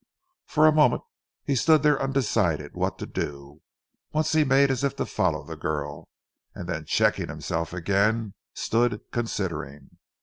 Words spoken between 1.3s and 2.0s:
he stood